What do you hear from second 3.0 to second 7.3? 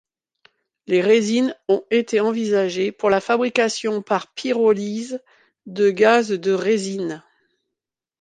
la fabrication par pyrolyse de gaz de résine.